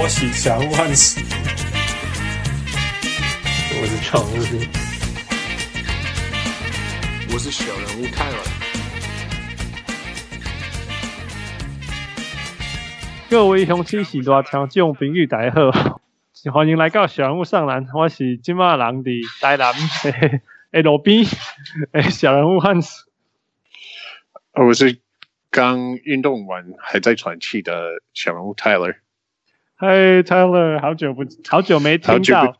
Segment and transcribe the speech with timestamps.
[0.00, 1.20] 我是小人物汉斯，
[3.80, 4.32] 我是常务，
[7.32, 8.36] 我是小人物泰尔。
[13.28, 16.00] 各位雄起是大听众朋友大家好，
[16.52, 17.84] 欢迎来到小人物上篮。
[17.92, 19.74] 我是今麦人伫台南
[20.70, 21.24] 诶路边
[21.90, 23.10] 诶小人物汉斯。
[24.52, 25.00] 我是
[25.50, 28.94] 刚运动完还在喘气的小人物 Tyler。
[29.80, 32.58] 嗨，Tyler，好久不，好久没听到，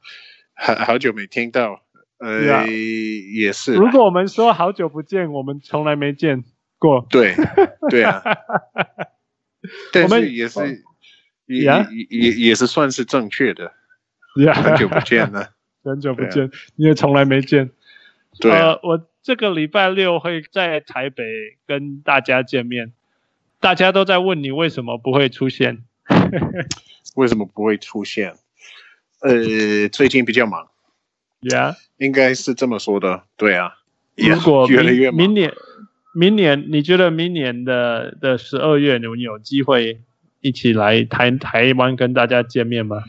[0.54, 1.82] 好好久没听到，
[2.18, 3.34] 呃，yeah.
[3.34, 3.74] 也是。
[3.74, 6.44] 如果我们说好久不见，我们从来没见
[6.78, 7.04] 过。
[7.10, 7.34] 对，
[7.90, 8.22] 对啊。
[9.92, 10.60] 但是也是，
[11.46, 13.72] 也也也也是算是正确的。
[14.36, 14.54] Yeah.
[14.54, 15.50] 很久不见了，
[15.82, 17.72] 很久不见，你也从来没见。
[18.38, 21.24] 对、啊呃，我这个礼拜六会在台北
[21.66, 22.92] 跟大家见面，
[23.58, 25.82] 大家都在问你为什么不会出现。
[27.16, 28.34] 为什么不会出现？
[29.20, 30.68] 呃，最近比较忙。
[31.40, 33.24] Yeah，应该是这么说的。
[33.36, 33.74] 对啊。
[34.16, 35.54] 如果明越来越忙明年，
[36.14, 40.02] 明年你觉得明年的的十二月，你们有机会
[40.40, 43.04] 一起来台台湾跟大家见面吗？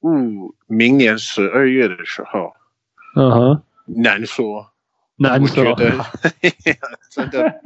[0.00, 2.54] 嗯，明年十二月的时候，
[3.16, 4.70] 嗯哼，难说，
[5.16, 6.04] 难说，我觉得
[7.10, 7.60] 真的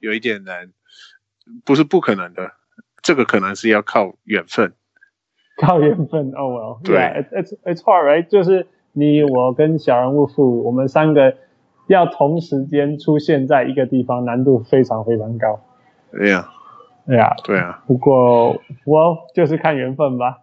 [0.00, 0.72] 有一点难，
[1.64, 2.52] 不是不可能的。
[3.08, 4.74] 这个可能是要靠缘分，
[5.56, 11.34] 靠缘分哦，well，对 yeah，it's it's hard right，就是你我跟小人物富，我们三个
[11.86, 15.58] 要同时间出现在一个地方，难度非常非常高。
[16.12, 16.50] 对呀，
[17.06, 17.82] 对呀，对啊。
[17.86, 20.40] 不过我就是看缘分吧。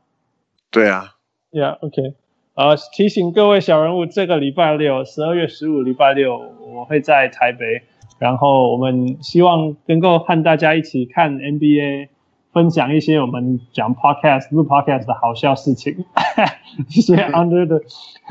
[0.72, 1.14] 对啊。
[1.52, 2.16] Yeah，OK。
[2.56, 7.84] 呃，提醒各位小人物，这个礼拜六，十二月十五礼拜六，我会在台北，
[8.18, 12.10] 然后我们希望能够和大家一起看 NBA。
[12.56, 16.06] 分享一些我们讲 podcast 录 podcast 的好笑事情，
[16.88, 17.82] 一些 under the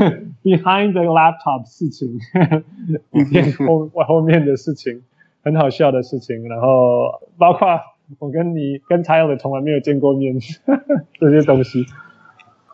[0.42, 2.18] behind the laptop 事情，
[3.12, 5.02] 一些后后面的事情，
[5.44, 6.48] 很好笑的事情。
[6.48, 7.78] 然后包括
[8.18, 10.38] 我跟你跟 Tyler 从来没有见过面
[11.20, 11.84] 这些东西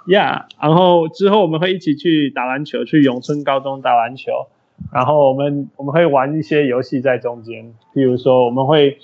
[0.06, 0.44] ，Yeah。
[0.60, 4.30] 然后之后我们会一起去打篮球，去永春高中打篮球。
[4.92, 8.98] 然后我们我们会玩一些游戏在中间，比如说我们会。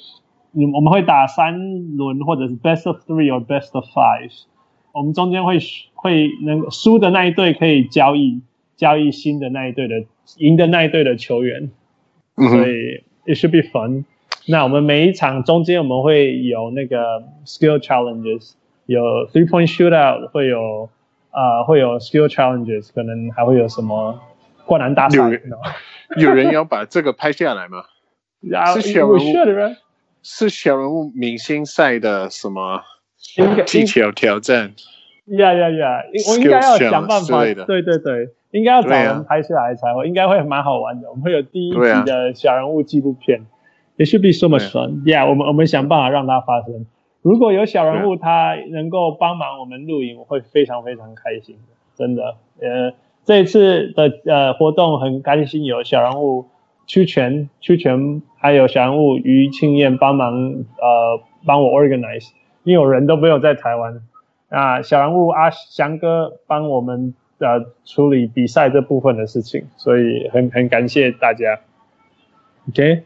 [0.75, 4.33] 我们会打三轮，或者是 best of three or best of five。
[4.93, 5.59] 我们中间会
[5.95, 8.41] 会能输的那一队可以交易
[8.77, 10.05] 交易新的那一队的
[10.39, 11.71] 赢的那一队的球员，
[12.37, 14.05] 嗯、所以 it should be fun。
[14.47, 18.55] 那我们每一场中间我们会有那个 skill challenges，
[18.87, 20.89] 有 three point shootout，会有
[21.31, 24.19] 啊、呃、会有 skill challenges，可能还会有什么
[24.65, 25.19] 灌篮大赛。
[25.19, 25.43] 有人，
[26.17, 27.85] 有人要把这个拍下来吗？
[28.73, 29.77] 是小人物。
[30.29, 32.83] 是小人物明星赛的什么
[33.65, 34.75] 技巧挑战？
[35.27, 36.03] 呀呀呀！
[36.29, 37.45] 我应该要想办法。
[37.45, 41.09] 对对对，应该要找人拍下来才会，啊、应该会蛮好玩的。
[41.09, 43.47] 我们会有第一季的小人物纪录片。
[43.99, 45.05] It should be so much fun.
[45.05, 46.87] Yeah，我们我们想办法让它发生。
[47.23, 51.57] 如果有小人物他能够帮忙我们录影，我会非常非常开心。
[51.95, 52.93] 真的，呃，
[53.25, 56.47] 这一次的呃活动很开心，有小人物。
[56.87, 62.31] 曲权，曲权，还有小人物于庆燕帮忙，呃，帮我 organize，
[62.63, 64.01] 因为有人都没有在台湾，
[64.49, 71.59] 啊，小人物阿翔哥帮我们呃处理比赛这部分的事情，所以很很感谢大家。
[72.69, 73.03] OK，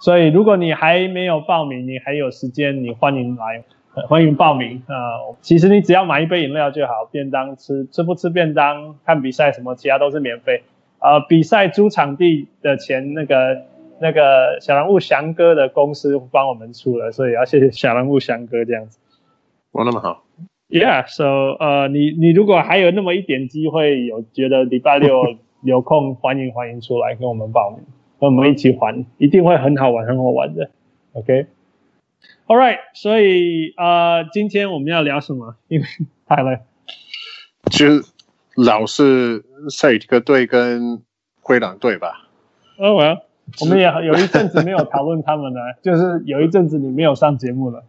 [0.00, 3.64] 所以如果你还没有报名，你还有时间，你欢迎来，
[4.06, 10.62] 欢迎报名啊，呃，其实你只要买一杯饮料就好，便当吃，吃不吃便当，看比赛什么，其他都是免费。
[11.04, 13.66] 呃，比赛租场地的钱，那个
[14.00, 18.98] 那个小人物翔哥的公司帮我们出了，所以要谢谢小人物翔哥这样子。
[19.72, 20.24] 哇，那么好。
[20.70, 21.26] Yeah，so
[21.60, 27.80] 呃，你你如果还有那么一点机会，有觉得礼拜六 有空，欢迎欢迎出来跟我们报名，
[28.18, 30.70] 跟我们一起玩，一定会很好玩，很好玩的。
[31.12, 35.56] OK，All right，所以呃，今天我们要聊什么？
[35.68, 35.86] 因为
[36.26, 36.60] 太累。
[37.70, 38.13] 就。
[38.56, 41.02] 老是赛尔提克队跟
[41.40, 42.28] 灰狼队吧？
[42.78, 43.02] 哦，我
[43.60, 47.84] 我们也有一阵子没有讨论他们了， 就是有一阵子你没有上节目了。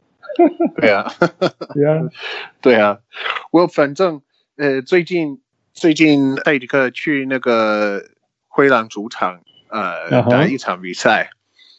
[0.77, 1.11] 对啊，
[1.73, 2.01] 对啊，
[2.61, 2.99] 对啊。
[3.51, 4.21] 我反正
[4.57, 5.41] 呃，最近
[5.73, 8.01] 最近赛尔提克去那个
[8.47, 10.29] 灰狼主场呃、uh-huh.
[10.29, 11.29] 打一场比赛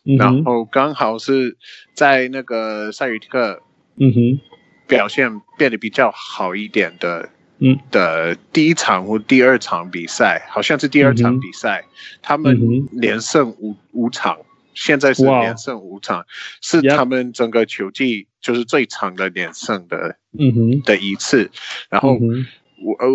[0.04, 0.18] ，uh-huh.
[0.18, 1.56] 然后刚好是
[1.94, 3.60] 在那个赛尔提克
[3.96, 4.40] 嗯哼
[4.86, 7.28] 表现变得比较好一点的。
[7.58, 11.90] 嗯的第一场或第二场比赛，好像是第二场比赛，嗯、
[12.22, 14.38] 他们连胜五五场，
[14.74, 16.26] 现在是连胜五场，
[16.60, 21.50] 是他们整个球季就是最长的连胜的，嗯哼，的一次。
[21.88, 22.18] 然后
[22.82, 23.08] 我呃，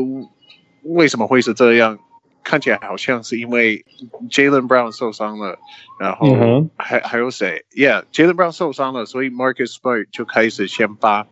[0.83, 1.99] 为什么会是这样？
[2.43, 3.85] 看起来好像是因为
[4.31, 5.59] Jaylen Brown 受伤了，
[5.99, 11.27] 然后还还有谁？Yeah，Jaylen Brown 受伤了，所以 Marcus Smart 就开始先发。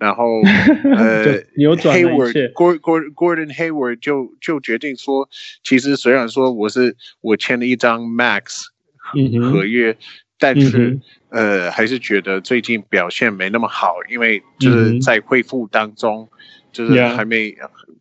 [0.00, 0.40] 然后，
[0.96, 5.28] 呃，Hayward，Gordon Gordon Hayward 就就决定说，
[5.62, 8.64] 其实虽然说我是我签了一张 Max
[9.52, 9.94] 合约，
[10.38, 10.98] 但是
[11.28, 16.30] 呃，还是觉得最近表现没那么好，因为就是在恢复当中，
[16.72, 17.54] 就是还没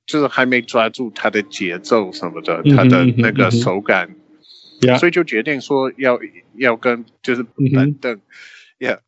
[0.06, 4.16] 就是还没抓住他的节奏什么的，他的那个手感，
[4.98, 6.18] 所以就决定说要
[6.56, 7.44] 要跟就是
[7.75, 8.22] 板凳
[8.80, 9.00] ，Yeah，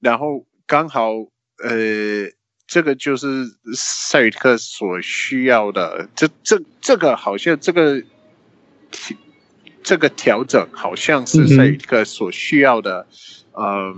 [0.00, 1.30] 然后刚好。
[1.62, 2.28] 呃，
[2.66, 3.26] 这个就是
[3.72, 6.08] 塞尔提克所需要的。
[6.16, 8.02] 这这这个好像这个
[9.82, 13.06] 这个调整好像是塞尔提克所需要的，
[13.52, 13.94] 嗯、呃，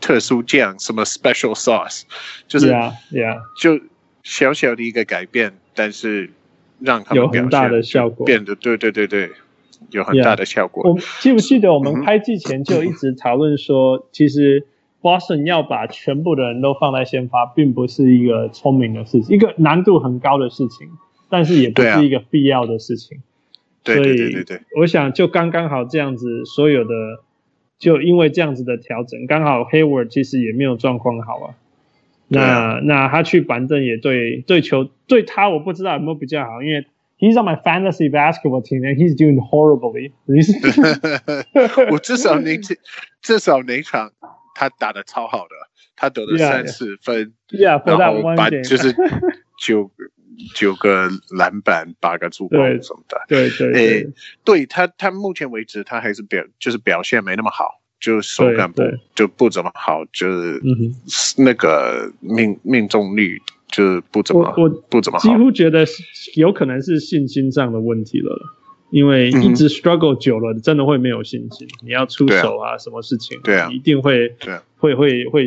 [0.00, 2.04] 特殊酱什么 special sauce，
[2.48, 3.38] 就是，yeah, yeah.
[3.60, 3.78] 就
[4.22, 6.30] 小小的一个改变，但是
[6.78, 9.30] 让他们有很大的效果，变得对对对对，
[9.90, 10.84] 有很大的效果。
[10.84, 10.94] Yeah.
[10.94, 14.66] 我记不记得我们开季前就一直讨论说，其实。
[15.02, 20.88] Boston 要把全部的人都放在先发，并不是一个聪明的事情，一个难度很高的事情，
[21.28, 23.18] 但是也不是一个必要的事情。
[23.82, 24.60] 对啊，对对对对。
[24.78, 26.94] 我想就刚刚好这样子，所有的
[27.78, 31.54] 就因为这样子的调整，刚好 Hayward 其实也没有状况好啊。
[32.28, 36.86] 那啊那他去板凳也对对球对他我不知道有没有比较好，因为
[37.18, 40.10] He's on my fantasy basketball team and he's doing horribly。
[41.92, 42.58] 我至少那
[43.20, 44.10] 至少那场。
[44.62, 45.54] 他打得超好的，
[45.96, 48.94] 他得了三十分，yeah, yeah, 然后把就是
[49.58, 49.90] 九
[50.54, 53.20] 九个篮板，八个助攻什么的。
[53.28, 54.06] 对对对，诶，
[54.44, 58.82] 对他他目前为止他还是表就是表现没那么好，就手感不
[59.16, 60.62] 就不怎么好，就是
[61.38, 65.84] 那个命命中率就是不怎么我不怎么好，几乎觉得
[66.36, 68.38] 有可能是信心上的问题了。
[68.92, 71.66] 因为一直 struggle 久了，真的会没有信心。
[71.82, 75.46] 你要出手啊，什么事情，对啊，一定会，对，会会会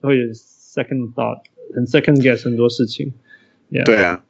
[0.00, 1.38] 会 second thought，
[1.76, 3.14] 很 second guess 很多事情。
[3.84, 4.24] 对啊，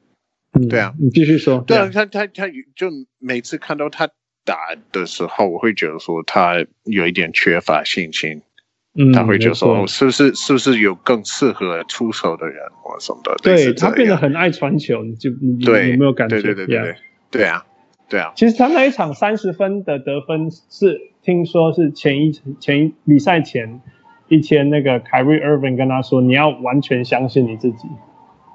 [0.69, 1.65] 对啊，你继续说。
[1.67, 2.47] 对啊，他他他
[2.77, 2.89] 就
[3.19, 4.07] 每次看到他
[4.45, 8.43] 打的时候，我会觉得说他有一点缺乏信心。
[8.95, 13.35] 嗯，他会觉得说，是不是是不是有更适合出手的人或什么的？
[13.43, 16.43] 对，他变得很爱传球，你就你有没有感觉？
[16.43, 16.97] 对对对对，
[17.31, 17.65] 对啊。
[18.09, 23.81] 对啊，其实他那一场三十分的得分是听说是前一前一比赛前
[24.29, 27.89] 一天那个 Kyrie Irving 跟他说，你要完全相信你自己，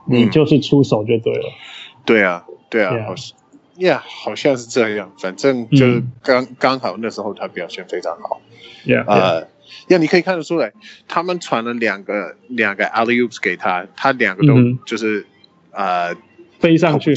[0.06, 1.50] 你就是出手就对了。
[1.50, 5.12] 嗯、对啊，对啊，好像好像是这样。
[5.18, 8.40] 反正就是刚、嗯、刚好那时候他表现非常好。
[8.86, 9.42] Yeah，呃，
[9.88, 10.72] 呀、你可以看得出来，
[11.08, 14.54] 他们传了两个两个 alley oops 给他，他两个都
[14.86, 15.26] 就是、
[15.72, 16.16] 嗯、呃
[16.60, 17.16] 飞上去。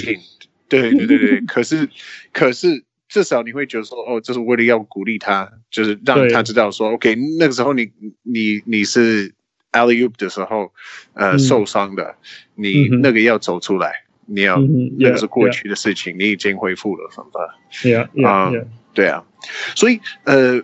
[0.71, 1.89] 对对对对， 可是
[2.33, 7.91] 可是至少你会觉得说，哦，这是为了要鼓励他，就是让他知道说，OK，那个时候你
[8.23, 9.35] 你你是
[9.73, 10.73] alley oop 的时候，
[11.15, 12.15] 呃，受伤的，
[12.55, 14.59] 你那个要走出来，你要
[14.99, 18.51] 那个是过去的事情，你已经恢复了，什么的，啊，
[18.95, 19.25] 对啊，
[19.75, 20.61] 所以呃，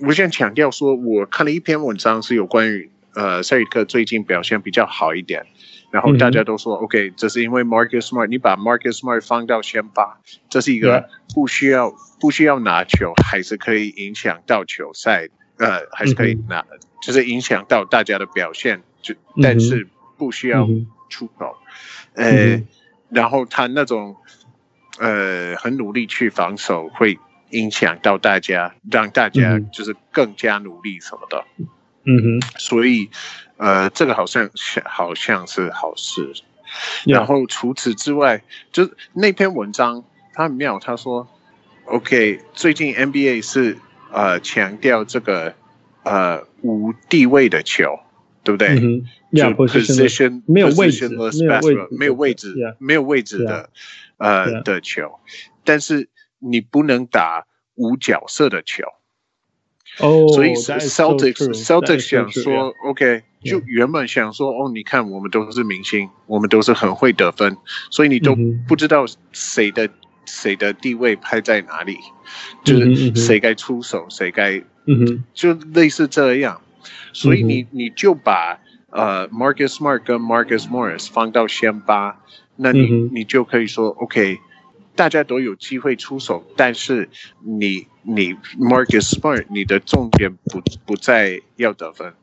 [0.00, 5.44] 我想强调说，我看了一篇文章是有关于呃塞尔特克最近表现比较好一点。
[5.90, 20.68] 然后大家都说、嗯、，OK，这是因为 Marcus Smart，你把 Marcus Smart 放到先发，这是一个不需要不需要拿球，还是可以影响到球赛，呃，还是可以拿，嗯、就是影响到大家的表现，就但是不需要
[21.08, 21.56] 出手，
[22.14, 22.62] 嗯、呃，
[23.08, 24.16] 然后他那种
[24.98, 27.18] 呃很努力去防守，会
[27.50, 31.44] 影响到大家，让大家就是更加努力什么的，
[32.04, 33.08] 嗯哼，所以。
[33.58, 34.48] 呃，这个好像
[34.84, 36.32] 好像是好事。
[37.06, 41.26] 然后除此之外，就那篇文章，他很妙，他说
[41.86, 43.78] ，OK，最近 NBA 是
[44.12, 45.54] 呃强调这个
[46.04, 47.98] 呃无地位的球，
[48.44, 48.78] 对不对？
[48.78, 53.70] 嗯、就 position 没有位置，没有位置，没有位置，没有位置的
[54.18, 55.18] 呃的球，
[55.64, 58.84] 但是你不能打无角色的球。
[60.00, 63.22] 哦，所以 Celtics Celtics 想说，OK。
[63.44, 67.56] 就原本想说哦，你看我们都是明星，我们都是很会得分，
[67.88, 68.36] 所以你都
[68.66, 69.88] 不知道谁的
[70.26, 71.96] 谁的地位排在哪里，
[72.64, 74.60] 就是谁该出手，谁该，
[75.32, 76.60] 就类似这样，
[77.12, 78.58] 所以你你就把
[78.90, 82.20] 呃 Marcus Smart 跟 Marcus Morris 放到先发，
[82.56, 84.40] 那你你就可以说 OK，
[84.98, 87.08] 大家都有机会出手，但是
[87.40, 92.14] 你你 Marcus Smart，你的重点不不在要得分。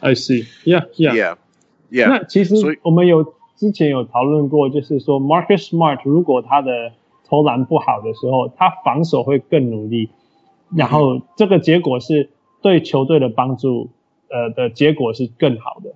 [0.00, 0.44] I see.
[0.64, 1.36] Yeah, yeah, yeah.
[1.90, 2.08] yeah.
[2.08, 6.92] 那其实我们有之前有讨论过，就是说 Marcus Smart 如果他的
[7.26, 10.10] 投篮不好的时候，他防守会更努力，
[10.76, 12.28] 然后这个结果是
[12.60, 13.88] 对球队的帮助，
[14.28, 15.94] 呃的结果是更好的。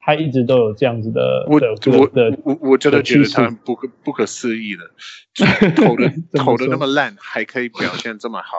[0.00, 4.90] 他一直都有这样子的，我的我的我我真的觉得他很不可不可思议的，
[5.76, 8.56] 投的投的那么烂，还可以表现这么好，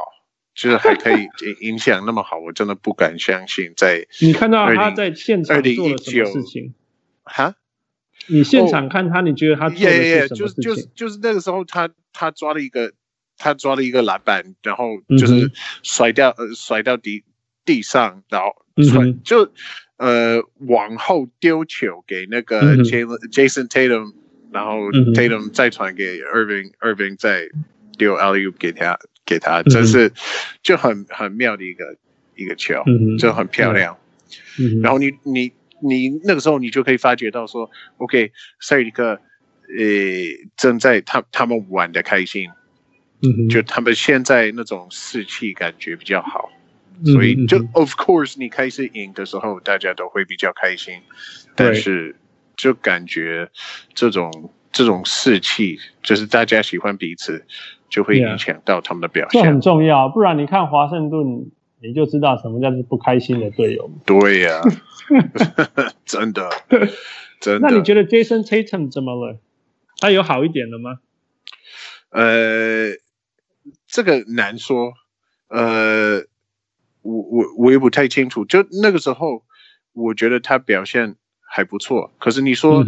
[0.53, 1.27] 就是还可以
[1.61, 3.73] 影响那么好，我真的不敢相信。
[3.75, 6.73] 在 你看到他在现场做了什么事情？
[7.23, 7.55] 哈？
[8.27, 10.63] 你现场看他，你觉得他做的是什么事情？
[10.63, 12.93] 就是就是那个时候他，他他抓了一个
[13.37, 17.23] 他抓了一个篮板，然后就是甩掉呃甩到地
[17.65, 18.53] 地上，然后
[18.83, 19.51] 甩就。
[19.99, 24.13] 呃，往后丢球给那个 Jason Tatum，
[24.49, 27.49] 然后 Tatum 再传给 Irving，Irving 再
[27.97, 30.09] 丢 alley-oop 给他，给他，这是
[30.63, 31.97] 就很很妙的一个
[32.35, 32.81] 一个球，
[33.17, 33.97] 就很漂亮。
[34.81, 35.51] 然后你你
[35.81, 39.19] 你那个时候你就可以发觉到说，OK，塞尔提克，呃，
[40.55, 42.47] 正在他他们玩的开心，
[43.49, 46.49] 就他们现在那种士气感觉比较好。
[47.05, 50.95] 所以就 of course 你开始赢的时候，大家都会比较开心，
[51.55, 52.15] 但是
[52.57, 53.49] 就感觉
[53.93, 57.45] 这种这种士气，就是大家喜欢彼此，
[57.89, 59.41] 就会影响到他们的表现。
[59.41, 61.49] 这很重要，不然你看华盛顿，
[61.81, 63.89] 你就知道什么叫做不开心的队友。
[64.05, 66.49] 对呀、啊， 真的，
[67.39, 67.69] 真的。
[67.69, 69.39] 那你觉得 Jason Tatum 怎么了？
[69.99, 70.99] 他有好一点了吗？
[72.09, 72.91] 呃，
[73.87, 74.93] 这个难说，
[75.47, 76.25] 呃。
[77.39, 79.43] 我我我也不太清楚，就那个时候，
[79.93, 82.11] 我觉得他表现还不错。
[82.19, 82.83] 可是你说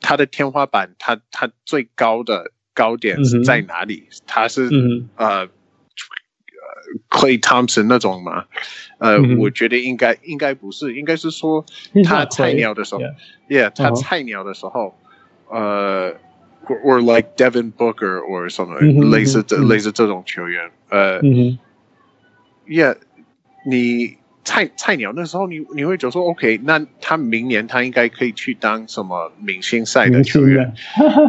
[0.00, 4.08] 他的天花板，他他最高的高点是在哪里？
[4.26, 4.68] 他是
[5.16, 5.46] 呃
[7.10, 8.44] ，Klay Thompson 那种吗？
[8.98, 11.64] 呃，我觉得应该应该不是，应该是说
[12.04, 13.02] 他菜鸟的时候
[13.48, 14.94] ，Yeah，他菜鸟的时候，
[15.50, 16.14] 呃
[16.66, 21.20] ，or like Devin Booker or something 类似这类似这种球员，呃
[22.66, 22.96] ，Yeah。
[23.64, 30.74] 你菜菜鸟那时候你，你你会觉得说，OK，那他明年他应该可以去当什么明星赛的球员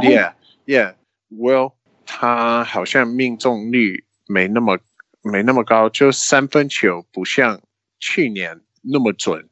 [0.02, 1.74] ？Yeah，Yeah，Well，
[2.06, 4.80] 他好像命中率没那么
[5.22, 7.62] 没那么高，就三分球不像
[8.00, 9.48] 去年那么准。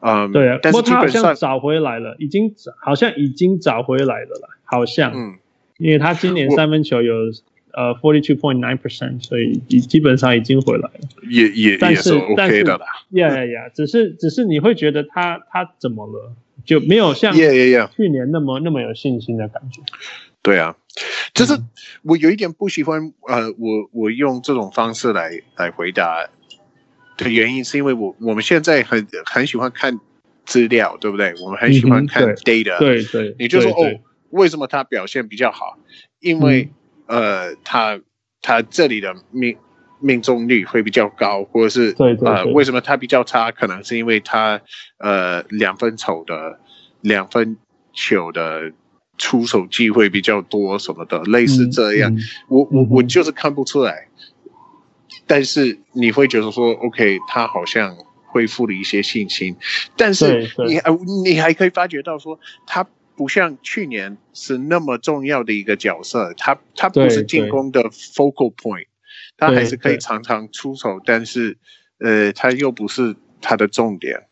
[0.00, 5.38] 嗯，对啊，但是他好像找回来了，已经好像已经找回来了啦，好像，嗯，
[5.78, 7.14] 因为他今年三分球有。
[7.80, 12.84] 呃，forty two point nine percent，所以基基本上已经回来了，也也也是 OK 的啦。
[13.12, 17.40] 呀呀呀，只是只是你会觉得他他怎么了，就没有像去
[18.10, 18.64] 年那么 yeah, yeah, yeah.
[18.64, 19.80] 那么有信心的感觉。
[20.42, 20.76] 对啊，
[21.32, 21.54] 就是
[22.02, 26.28] 我有一点不喜欢，呃，我我用这种方式来来回答
[27.16, 29.98] 的原因，是因为我我们现在很很喜欢看
[30.44, 31.32] 资料，对不对？
[31.42, 35.78] 我们很喜欢看 data，、嗯、对对，你就说哦，为什么他表现比较好？
[36.20, 36.70] 因为、嗯
[37.10, 38.00] 呃，他
[38.40, 39.56] 他这里的命
[39.98, 43.50] 命中率会比较高，或者是对对对呃，为什么他比较差？
[43.50, 44.60] 可能是因为他
[44.98, 46.60] 呃两分球的
[47.00, 47.56] 两分
[47.92, 48.70] 球的
[49.18, 52.12] 出手机会比较多什么的，类似这样。
[52.12, 54.06] 嗯嗯、我我我就是看不出来，
[55.26, 57.96] 但是你会觉得说，OK，他好像
[58.28, 59.56] 恢复了一些信心，
[59.96, 62.38] 但是你还你还可以发觉到说
[62.68, 62.86] 他。
[63.20, 68.86] 不像去年是那么重要的一个角色，他他不是进攻的 focal point，
[69.36, 71.58] 他还是可以常常出手，但是
[71.98, 74.22] 呃，他又不是他的重点。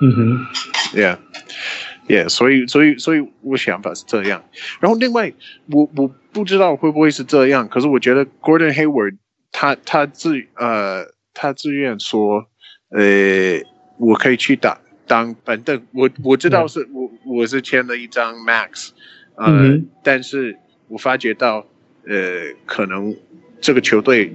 [0.00, 0.46] 嗯哼
[0.94, 4.44] ，Yeah，Yeah，所以所以所以我想法是这样。
[4.78, 5.32] 然后另外，
[5.72, 9.16] 我我不知道会不会是这样，可是我觉得 Gordon Hayward
[9.50, 12.46] 他他自呃他自愿说，
[12.90, 13.60] 呃，
[13.98, 14.78] 我可以去打。
[15.12, 18.92] 当板凳我我知道是我我是签了一张 Max，
[19.34, 21.66] 呃，嗯、但是我发觉到
[22.06, 23.14] 呃，可能
[23.60, 24.34] 这个球队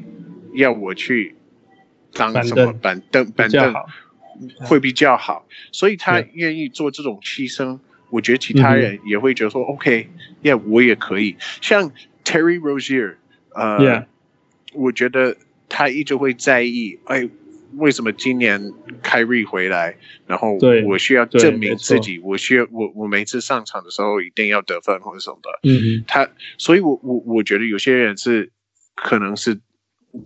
[0.53, 1.33] 要我去
[2.13, 3.73] 当什么板凳板凳
[4.59, 7.79] 会比较好，所以他愿意做这种牺牲。
[8.11, 11.37] 我觉得其他人也会觉得说、嗯、OK，Yeah，我也可以。
[11.59, 11.91] 像
[12.23, 13.15] Terry Rozier，
[13.55, 14.05] 呃.
[14.73, 15.37] 我觉得
[15.69, 17.27] 他一直会在意，哎。
[17.75, 25.59] 为什么今年凯瑞回来，然后我需要证明自己，我需要我我每次上场的时候一定要得分或者什么的。
[25.63, 28.51] 嗯，他，所以我我我觉得有些人是
[28.95, 29.59] 可能是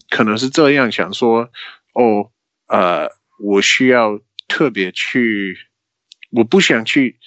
[0.09, 1.49] 可能是这样想说，
[1.93, 2.31] 哦，
[2.67, 5.57] 呃，我需要特别去，
[6.29, 7.17] 我不想去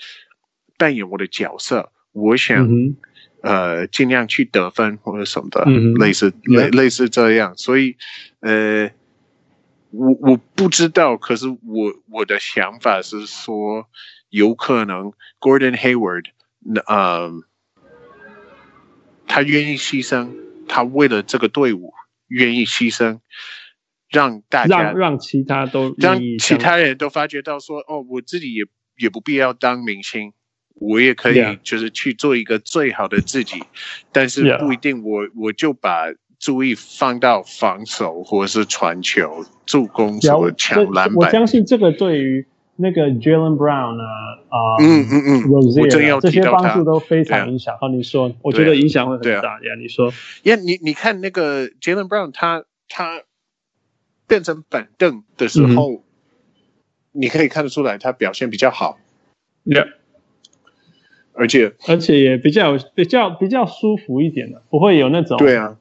[0.78, 2.97] 扮演我的角色，我想，嗯、
[3.42, 7.54] 呃，尽量去得分或者什么的，嗯、类似类类似这样。
[7.56, 7.97] 所以，
[8.40, 8.90] 呃，
[9.96, 11.58] 我我不知道，可是我
[12.10, 13.88] 我的想法是说，
[14.28, 16.26] 有可能 Gordon Hayward，
[16.86, 17.30] 呃，
[19.26, 20.30] 他愿意牺牲，
[20.68, 21.92] 他为了这个队伍
[22.26, 23.20] 愿意牺牲，
[24.08, 28.64] 让大家让让其他都让其他人都发觉到说，哦，我自己也
[28.96, 30.32] 也不必要当明星。
[30.76, 33.62] 我也可以，就是去做一个最好的自己.
[34.10, 35.04] 但是不一定。
[35.04, 36.06] 我我就把
[36.44, 41.14] 注意放到防守，或者是传球、助攻、什么抢篮板。
[41.14, 42.46] 我相信这个对于
[42.76, 44.04] 那个 Jaylen Brown 啊，
[44.50, 47.78] 啊、呃，嗯嗯嗯这些帮助都非常影响。
[47.80, 49.74] 好，你说，我觉得影响会很大呀。
[49.80, 53.22] 你说，呀，你你看那个 Jaylen Brown，他他
[54.28, 56.02] 变成板凳的时候、嗯，
[57.12, 58.98] 你可以看得出来他表现比较好。
[59.64, 59.94] Yeah.
[61.32, 65.78] 而且而且也比较比较比较舒服一点的，不会有那种对啊，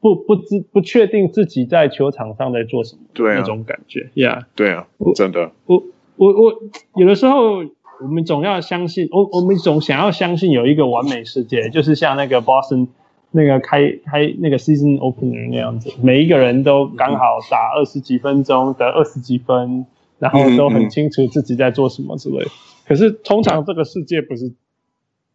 [0.00, 5.82] 不不知不确定自己在球场上在做什么对、啊、那种感觉，Yeah，，对啊，真的，我
[6.16, 6.54] 我我
[6.96, 7.58] 有的时候
[8.00, 12.88] 我们总要相信，我我们总想要相信有一个完美世界，就是像那个 Boston
[13.30, 19.84] 那个开开那个 Season Opener 那样子，每一个人都刚好打二十几分钟得二十几分，
[20.18, 22.50] 然后都很清楚自己在做什么之类的。
[22.86, 24.52] 可是通常这个世界不是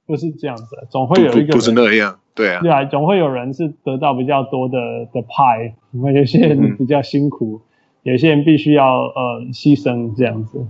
[0.07, 4.77] 不是这样子，总会有一个不是那样，对啊，对啊，总会有人是得到比较多的
[5.13, 7.61] 的派，因为有些人比较辛苦，
[8.03, 10.67] 嗯、有些人必须要呃牺牲这样子。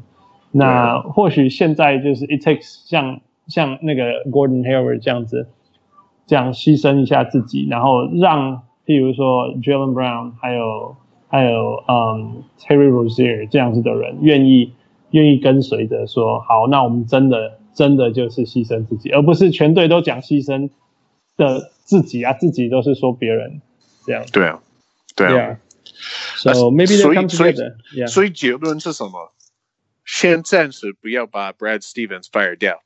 [0.51, 5.49] 那或许现在就是 it takes 像像那个 Gordon Hayward 这样子，
[6.27, 10.95] 这样牺牲一下自己，然后让譬如说 Jaylen Brown 还有
[11.27, 14.71] 还有嗯 Terry Rozier 这样子的人愿意。
[15.11, 20.69] 愿意跟随着说好，那我们真的真的就是牺牲自己，而不是全队都讲牺牲
[21.37, 23.61] 的自己啊，自己都是说别人
[24.05, 24.23] 这样。
[24.31, 24.61] 对啊，
[25.15, 25.33] 对啊。
[25.33, 25.57] Yeah.
[26.53, 27.29] So maybe they come together.
[27.29, 27.61] 所以所以、
[28.01, 28.07] yeah.
[28.07, 29.31] 所以结论是什么？
[30.05, 32.81] 先暂时不要把 Brad Stevens fire 掉。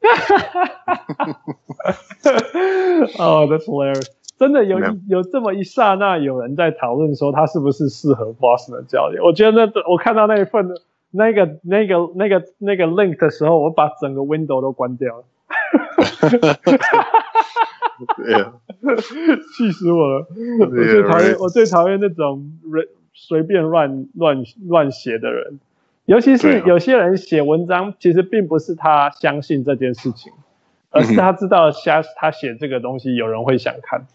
[3.18, 4.06] 哦、oh,，That's hilarious！
[4.38, 9.22] 真的有有这么一刹那，有人在讨论说他是不是适合 Boston 的教练？
[9.22, 10.68] 我觉得那我看到那一份。
[11.14, 15.24] 那个、那个、那个、那个 link 的时候，我把整个 window 都关掉了。
[19.56, 20.26] 气死我了！
[20.60, 25.60] 我最讨厌，我最讨厌那种随随便乱乱乱写的人，
[26.06, 30.32] 尤其是有些人写文章，其实并不是他相信这件事情，
[30.90, 34.06] 而是他知道瞎他写这个东西有人会想看。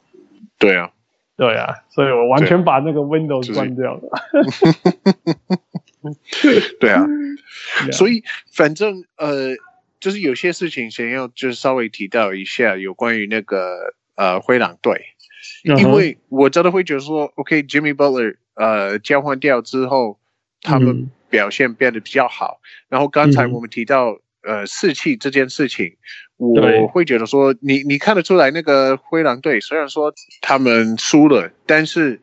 [0.59, 0.91] 对啊，
[1.37, 4.01] 对啊，所以我完全把那个 windows 关掉了。
[6.79, 7.05] 对啊，
[7.91, 9.55] 所以反正呃，
[9.99, 15.01] 就是有些事情想要就是稍微提到一下，有关于那个呃灰狼队，
[15.77, 20.19] 因为我真的会觉得说，OK，Jimmy Butler 呃交换掉之后，
[20.61, 22.59] 他们表现变得比较好。
[22.89, 25.95] 然后刚才我们提到呃士气这件事情，
[26.37, 32.19] 我会觉得说，你你看得出来那个灰狼队虽然说他们输了，但是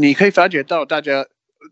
[0.00, 1.26] 你可以发觉到大家。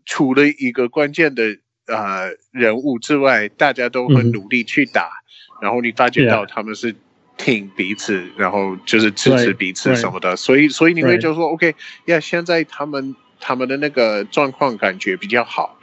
[0.05, 1.43] 除了一个关键的
[1.89, 6.95] 呃人物之外，大家都很努力去打，嗯、然后你发觉到他们是
[7.37, 11.75] 挺彼此，然后就是支持彼此什么的，所以所以你会就说 OK，
[12.05, 15.77] 呀、yeah，现在他们他们的那个状况感觉比较好，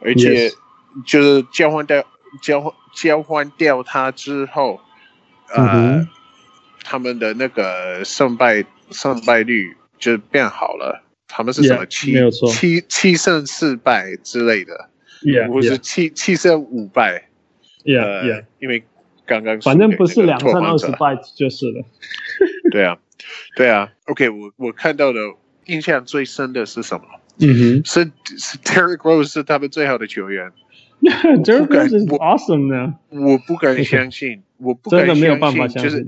[0.00, 0.50] 而且
[1.06, 2.04] 就是交换掉
[2.42, 4.80] 交换交换掉他之后，
[5.54, 6.08] 呃、嗯，
[6.82, 11.04] 他们的那个胜败胜败率就变好了。
[11.34, 12.14] 他们是什么七、
[12.52, 14.90] 七七胜四败之类的，
[15.48, 17.28] 不是七七胜五败
[17.84, 18.44] ，yeah, 呃 yeah.
[18.58, 18.82] 因为
[19.26, 21.84] 刚刚反正不是两胜二十败就是了。
[22.70, 22.98] 对啊，
[23.56, 23.92] 对啊。
[24.06, 25.20] OK，我我看到的
[25.66, 27.04] 印象最深的是什么？
[27.38, 30.52] 嗯哼，是是 Derrick Rose 是他们最好的球员。
[31.00, 36.06] Rose is awesome 呢，我不敢相信，我不敢相信，就是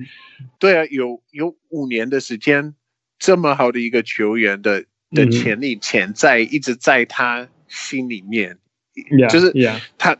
[0.58, 2.74] 对啊，有有五年的时间，
[3.18, 4.84] 这么好的一个球员的。
[5.10, 8.58] 的潜力潜在一直在他心里面
[8.94, 9.52] ，yeah, 就是
[9.98, 10.16] 他.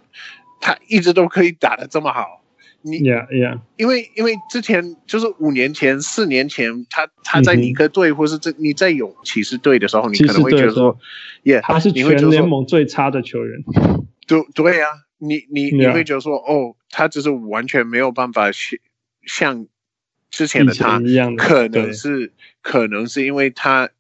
[0.61, 2.41] 他一直都可以打得这么好，
[2.81, 3.61] 你 yeah, yeah.
[3.77, 10.99] 因为因为之前就是五年前四年前他他在尼克队或是这你在勇骑士队的时候，你可能会觉得说，
[11.43, 13.63] 耶、yeah,，他是全联盟最差的球员，
[14.27, 18.79] 对对啊，你你你会觉得说哦，他只是完全没有办法像
[19.27, 19.67] 像
[20.31, 22.33] 之前的他一样，可能是
[22.63, 23.91] 可能是因为他。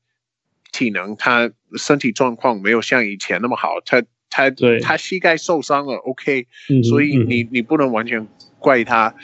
[0.73, 4.03] 体能，他身体状况没有像以前那么好，他
[4.35, 4.51] 他
[4.83, 8.27] 他膝盖受伤了，OK，、嗯、所以你你不能完全
[8.59, 9.15] 怪他，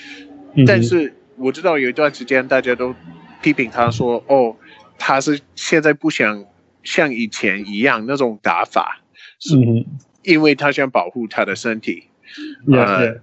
[0.55, 2.95] 嗯、但是我知道有一段时间大家都
[3.43, 4.57] 批评他说，哦，
[4.97, 6.45] 他是现在不想
[6.85, 9.03] 像以前一样那种打法，
[9.41, 9.57] 是
[10.23, 12.05] 因为他想保护他的身体，
[12.69, 13.21] 嗯、呃.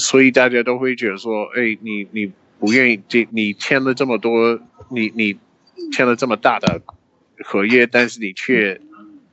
[0.00, 5.38] 所以大家都会觉得说，哎，你你不愿意，这你签了这么多，你你
[5.92, 6.82] 签了这么大的
[7.44, 8.80] 合约，但是你却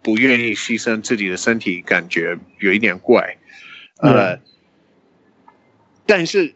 [0.02, 3.38] 不愿意牺牲自己的身体，感觉有一点怪，
[3.98, 4.40] 呃.
[6.06, 6.56] 但是。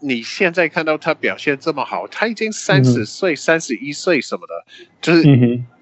[0.00, 4.64] 你现在看到他表现这么好，他已经三十岁、三十一岁什么的，
[5.00, 5.24] 就是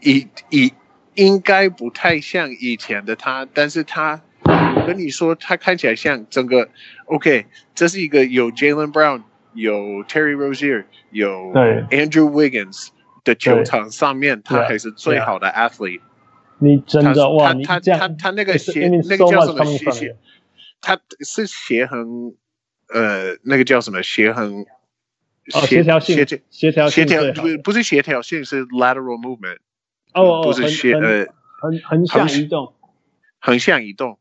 [0.00, 0.72] 以以
[1.12, 6.66] 应该不太像以前的他，但是他我跟你说，他看起来像整个
[7.04, 11.52] OK，这是一个有 Jaylen Brown、有 Terry Rozier、有
[11.90, 12.88] Andrew Wiggins
[13.22, 16.00] 的球场上面，他还是最好的 athlete。
[16.59, 20.16] 你真的哇，他他他他那个鞋那个叫什么鞋鞋？
[20.81, 22.35] 他是鞋横。
[22.88, 24.64] 呃，那个叫什么协横？
[25.66, 29.59] 协调性，协调协调协调不不是协调性，是 lateral movement。
[30.12, 31.27] 哦，不是协呃
[31.61, 32.73] 横横向移动，
[33.40, 34.19] 横向移动。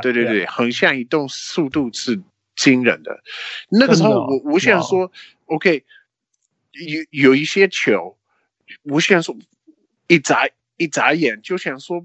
[0.00, 2.22] 对对对，横向移动速度是
[2.54, 3.20] 惊人的。
[3.68, 5.10] 那个时候我我想说
[5.46, 5.84] ，OK，
[7.10, 8.16] 有有一些球，
[8.84, 9.36] 我想说
[10.06, 12.04] 一眨一眨眼就想说，哇，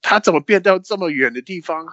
[0.00, 1.86] 他怎么变到这么远的地方？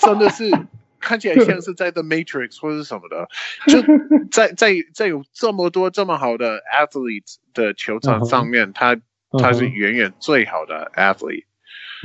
[0.00, 0.50] 真的是。
[1.00, 3.28] 看起来像是在 The Matrix 或者是什么的，
[3.68, 3.80] 就
[4.32, 9.00] 在在在有这么多这么好的 athletes 的球场上面，他
[9.38, 11.44] 他是远远最好的 athlete。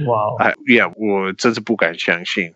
[0.06, 0.36] 哇！
[0.38, 2.54] 哎呀，我真是不敢相信，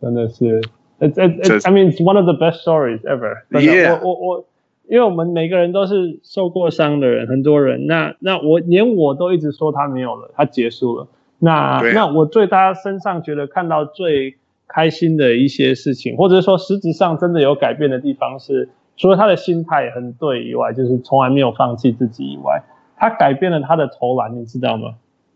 [0.00, 0.60] 真的是
[1.00, 3.42] ，It it I mean it's one of the best stories ever。
[3.50, 4.48] Yeah，我我我，
[4.88, 11.08] 因为我们每个人都是受过伤的人，很多人，那那我连我都一直说他没有了，他结束了。
[11.38, 14.36] 那那我对他身上觉得看到最。
[14.74, 22.62] 开心的一些事情，或者说实质上真的有改变的地方是，除了他的心态很对以外，就是从来没有放弃自己以外，
[22.96, 24.94] 他改变了他的投篮，你知道吗？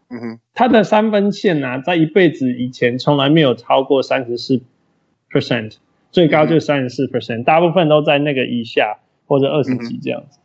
[0.09, 4.63] 嗯哼，他的三分线啊，在一辈子以前从来没有超过三十四
[5.31, 5.77] percent，
[6.11, 10.39] 最高就是三十四 percent，大部分都在那个以下或者二十几这样子。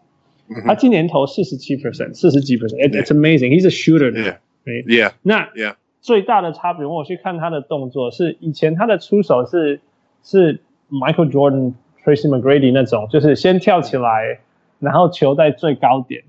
[0.49, 5.75] 嗯、他今年投四十七 percent，四十几 percent，it's amazing，he's a shooter，yeah，那 yeah。
[6.01, 9.81] 最大的差别，我去看他的动作是，以前他的出手是
[10.23, 14.39] 是 Michael Jordan、Tracy McGrady 那种，就是先跳起来，
[14.79, 16.23] 然后球在最高点，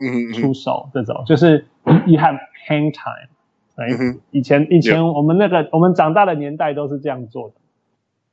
[0.00, 3.30] 嗯，出手这种，就是 you have hang time，
[3.76, 7.54] 嗯，以前以前我们那个我们长大的年代都是这样做的，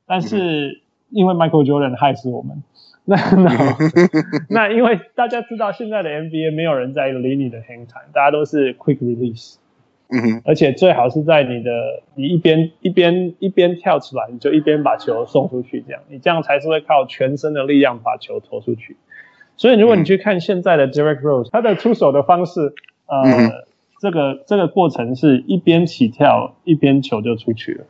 [0.04, 2.64] 但是因为 Michael Jordan 害死我们，
[3.06, 3.76] 那那
[4.48, 9.56] 那因为大家知道现在的 NBA 没有人在理你的 hang time，大家都是 quick release。
[10.44, 11.70] 而且最好是在你的
[12.14, 18.96] 你一边一边一边跳起来，你就一边把球送出去，这样你这样才是会靠全身的力量把球投出去。
[19.56, 22.74] 所以如果你去看现在的 Derrick Rose，他的出手的方式，
[23.06, 23.52] 呃，嗯、
[24.00, 27.80] 这个这个过程是一边起跳一边球就出去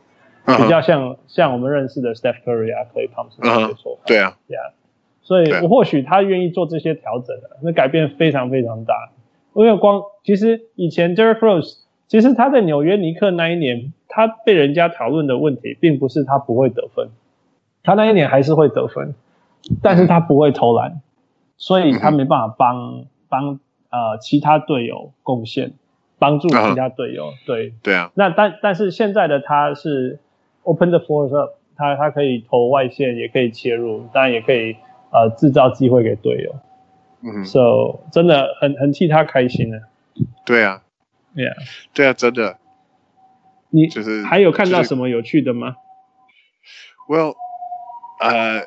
[0.46, 4.02] 了，比较像像我们认识的 Steph Curry 啊，Klay Thompson 这些做法。
[4.06, 4.70] 对啊，对啊。
[5.22, 9.10] 所以我或许他愿意做这些调整的，那改变非常非常大。
[9.54, 11.78] 因为光其实以前 Derrick Rose。
[12.08, 17.08] 其实他在纽约尼克那一年，他被人家讨论的问题，并不是他不会得分，
[17.82, 19.14] 他那一年还是会得分，
[19.80, 21.00] 但是他不会投篮，
[21.56, 25.72] 所以他没办法帮帮呃其他队友贡献，
[26.18, 27.32] 帮助其他队友。
[27.46, 28.12] 对对啊。
[28.14, 30.18] 那但但是现在的他是
[30.64, 34.76] open the floor up，他他可以投外线，也可以切入，当然也可以
[35.12, 36.54] 呃制造机会给队友。
[37.22, 39.78] 嗯，So 真的很很替他开心呢。
[40.44, 40.82] 对啊。
[41.34, 41.54] Yeah，
[41.94, 42.58] 对啊，真的。
[43.70, 45.76] 你就是还有看到什么有趣的吗
[47.08, 47.34] ？Well，
[48.20, 48.64] 呃，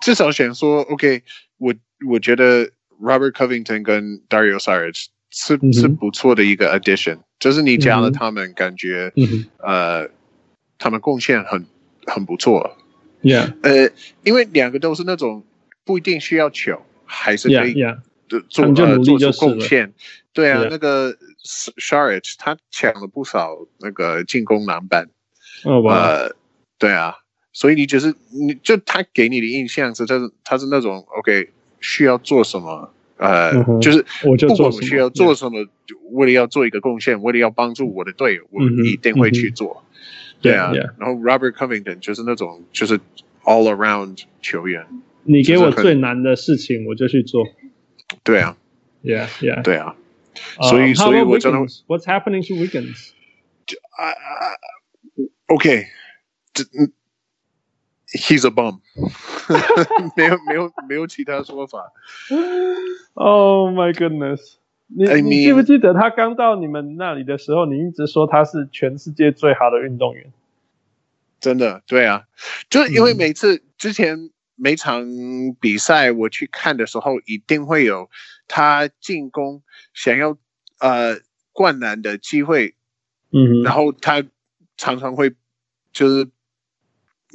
[0.00, 1.22] 至少想说，OK，
[1.58, 1.74] 我
[2.08, 2.70] 我觉得
[3.02, 10.08] Robert Covington 跟 Dario Saric 是、嗯、是不错的一个 addition，就是你加了他们，感觉、嗯、呃，
[10.78, 11.66] 他们贡献很
[12.06, 12.76] 很不错。
[13.22, 13.90] Yeah，呃，
[14.22, 15.42] 因为两个都是那种
[15.84, 17.98] 不一定需要球，还是可以做、yeah,
[18.74, 18.86] yeah.
[18.86, 19.92] 呃做出贡献。
[20.32, 21.16] 对啊.那个。
[21.46, 25.10] Saric 他抢了不少那个进攻篮板，
[25.64, 25.92] 哦、oh, wow.
[25.92, 26.34] 呃，
[26.78, 27.16] 对啊，
[27.52, 33.78] 所以你就是你就他给你的印象是他是他是那种 OK 需要做什么，呃，uh.
[33.82, 35.66] 就是不管我需要做什么.
[36.12, 39.84] 为了要做一个贡献，为了要帮助我的队友，我一定会去做。
[40.40, 40.42] Uh.
[40.44, 40.94] 对啊，yeah, yeah.
[40.98, 42.98] 然后 Robert Covington 就是那种就是
[43.42, 44.86] all around 球员，
[45.24, 47.44] 你给我最难的事情我就去做。
[48.22, 48.56] 对啊
[49.02, 49.96] ，Yeah Yeah，对啊。
[50.68, 53.10] 所以，uh, 所以我真的，What's happening to Wiggins？
[53.66, 54.56] 就啊啊
[55.46, 55.86] ，OK，
[56.52, 56.92] 这嗯
[58.08, 58.80] ，He's a bum，
[60.16, 61.92] 没有没有没有其他说法。
[63.14, 64.56] Oh my goodness！
[64.88, 70.32] 你你记不记得他刚到你们那里的时候，你一直说他是全世界最好的运动员？
[71.40, 72.24] 真的，对啊，
[72.68, 75.06] 就是因为每次之前每场
[75.60, 78.08] 比赛我去看的时候，一定会有
[78.48, 79.62] 他进攻
[79.92, 80.36] 想要
[80.78, 81.18] 呃
[81.52, 82.74] 灌篮的机会，
[83.30, 84.24] 嗯，然后他
[84.76, 85.34] 常常会
[85.92, 86.28] 就是。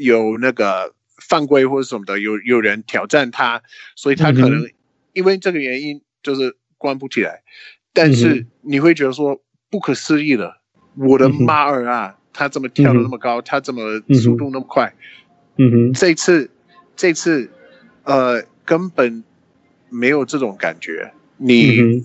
[0.01, 3.61] 有那个犯规或者什么的，有有人挑战他，
[3.97, 4.65] 所以他可能
[5.11, 7.43] 因为这个原因就是关不起来。
[7.91, 10.55] 但是你会觉得说不可思议的，
[10.95, 14.95] 我的妈儿啊，他怎么跳的那么高，他怎么速度那么快？
[15.57, 16.49] 嗯哼，这次
[16.99, 17.49] 这次
[18.03, 19.23] 呃根本
[19.89, 21.13] 没有这种感觉。
[21.37, 22.03] 你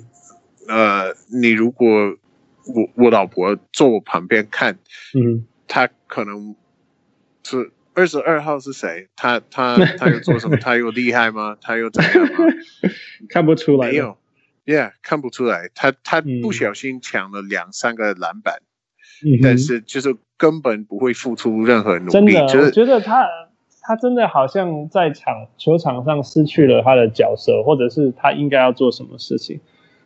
[0.69, 1.89] 呃你如果
[2.67, 4.79] 我我老婆坐我旁边看，
[5.15, 6.55] 嗯，她可能
[7.43, 7.73] 是。
[7.97, 9.07] 二十二号是谁？
[9.15, 10.57] 他他他又做什么？
[10.63, 11.57] 他又厉害吗？
[11.61, 12.39] 他又怎样吗？
[13.31, 14.17] 看不出来，没有
[14.67, 15.71] ，Yeah，看不出来。
[15.77, 18.63] 他他不小心抢了两三个篮板，
[19.25, 22.11] 嗯，但是就是根本不会付出任何努力。
[22.11, 23.25] 真的，就是，我觉得他
[23.85, 29.61] 他真的好像在场球场上失去了他的角色，或者是他应该要做什么事情，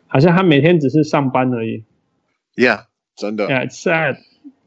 [0.07, 1.83] 好像他每天只是上班而已。
[2.55, 3.47] Yeah，真的。
[3.47, 4.17] Yeah, sad，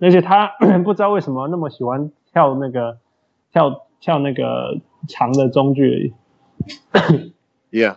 [0.01, 0.48] 而且他
[0.85, 2.98] 不知道为什么那么喜欢跳那个。
[3.53, 6.14] 跳跳那个长的中距离
[7.70, 7.96] ，Yeah，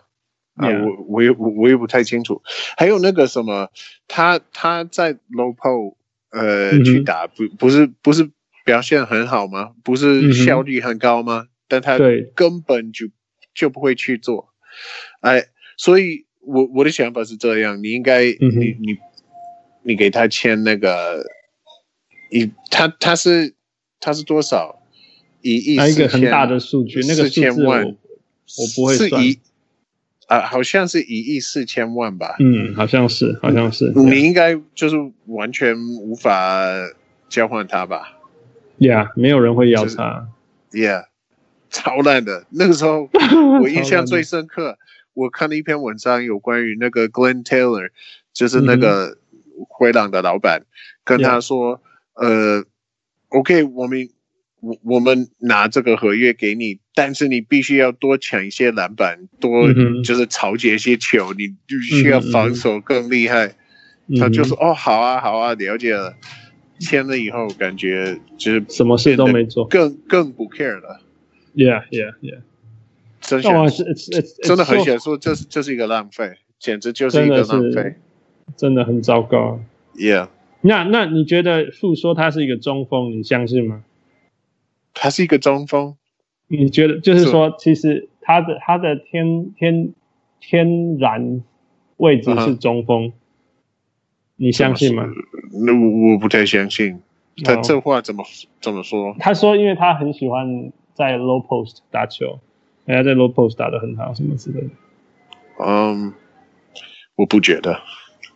[0.55, 2.41] 啊，我我也我也不太清楚。
[2.75, 3.69] 还有那个什么，
[4.05, 5.95] 他他在 low post
[6.31, 8.29] 呃、嗯、去打，不不是不是
[8.65, 9.71] 表现很好吗？
[9.83, 11.45] 不是效率很高吗？
[11.45, 11.97] 嗯、但他
[12.35, 13.05] 根本就
[13.53, 14.49] 就不会去做。
[15.21, 15.45] 哎，
[15.77, 18.97] 所以我我的想法是这样，你应该、嗯、你你
[19.83, 21.23] 你给他签那个，
[22.31, 23.53] 你他他是
[24.01, 24.81] 他是多少？
[25.41, 27.95] 一亿一个很大的数据，那个四千万，我
[28.75, 29.21] 不会算。
[30.27, 32.35] 啊，好像是一亿四千万吧？
[32.39, 33.91] 嗯，好像是，好像是。
[33.95, 34.95] 你应该就是
[35.27, 36.65] 完全无法
[37.29, 38.14] 交换他吧
[38.79, 40.27] ？Yeah，没有人会要他。
[40.69, 41.05] 就是、Yeah，
[41.69, 42.45] 超烂的。
[42.49, 43.09] 那个时候
[43.61, 44.77] 我印象最深刻，
[45.13, 47.89] 我看了一篇文章，有关于那个 Glenn Taylor，
[48.33, 49.17] 就是那个
[49.69, 50.63] 灰狼的老板，
[51.03, 51.81] 跟他说
[52.15, 52.27] ：“yeah.
[52.27, 52.65] 呃
[53.29, 54.09] ，OK，我们。”
[54.61, 59.71] 我我们拿这个合约给你，但是你必须要多抢一些篮板，多
[60.03, 63.53] 就是抄截一些球，嗯、你必须要防守更厉害。
[64.07, 66.15] 嗯、他就说：“哦，好啊，好啊，了解了。”
[66.79, 71.01] 签了以后，感觉就是什么事都没做，更更不 care 了。
[71.55, 72.39] Yeah, yeah, yeah。
[73.21, 73.67] 真想
[74.43, 77.95] 真的很想说，这是这是一个浪费，简直就是一个浪费，
[78.55, 79.59] 真的很糟糕。
[79.95, 80.29] Yeah。
[80.61, 83.83] 那那你觉得傅说他是一个中锋，你相信吗？
[84.93, 85.95] 他是一个中锋，
[86.47, 89.93] 你觉得就是说，其实他的他的天天
[90.39, 91.43] 天然
[91.97, 93.13] 位置是中锋，uh -huh.
[94.37, 95.05] 你相信吗？
[95.65, 97.01] 那我我不太相信，
[97.43, 98.23] 他这话怎么
[98.61, 99.15] 怎么说？
[99.19, 102.39] 他说，因为他很喜欢在 low post 打球，
[102.85, 104.69] 人家在 low post 打的很好，什么之类的。
[105.65, 106.11] 嗯、um,，
[107.15, 107.79] 我不觉得。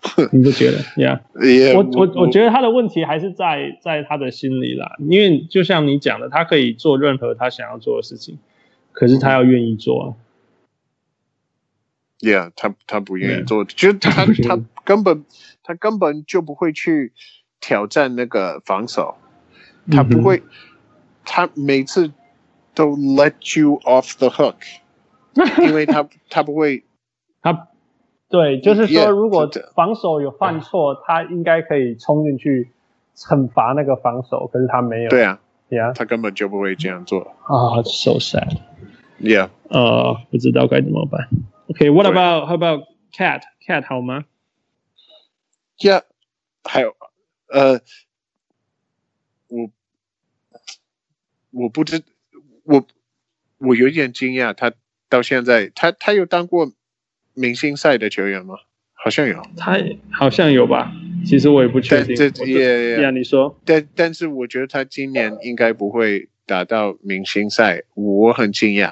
[0.32, 4.96] 你不觉得？Yeah，, yeah 我我我觉得他的问题还是在在他的心里啦。
[5.00, 8.40] 因为就像你讲的，他可以做任何他想要做的事情，
[8.94, 10.08] 可是他要愿意做啊。
[12.22, 14.00] Yeah，他他不愿意做，就、yeah.
[14.00, 15.24] 他他根本
[15.62, 17.14] 他根本就不会去
[17.62, 19.18] 挑战那个防守，
[19.92, 20.42] 他不会，
[21.24, 22.12] 他每次
[22.74, 24.56] 都 let you off the hook，
[25.62, 26.84] 因为他他不会
[27.44, 27.68] 他。
[28.30, 32.72] 对，就是说，如果防守有犯错他应该可以冲进去
[33.16, 35.10] 惩罚那个防守，可是他没有。
[35.10, 35.40] 对啊
[35.96, 37.22] 他根本就不会这样做。
[37.44, 38.58] 啊、oh,，so sad。
[39.20, 41.28] Yeah，呃、uh,，不知道该怎么办。
[41.68, 44.26] OK，what、okay, about how about cat？cat 好吗
[45.80, 46.04] ？Yeah，
[46.64, 46.96] 还有，
[47.48, 47.82] 呃，
[49.48, 49.72] 我
[51.52, 52.04] 我不知，
[52.64, 52.86] 我
[53.58, 54.74] 我有点惊讶，他
[55.10, 56.72] 到现在，他他有当过。
[57.36, 58.56] 明星赛的球员吗？
[58.92, 59.78] 好像有，他
[60.12, 60.92] 好像有吧。
[61.26, 62.14] 其实我也不确定。
[62.14, 63.58] 这也呀，你说。
[63.64, 68.92] 但但是我觉得他今年应该不会打到明星赛，我很惊讶。